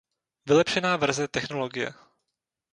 Vylepšená 0.45 0.97
verze 0.97 1.27
technologie. 1.27 1.93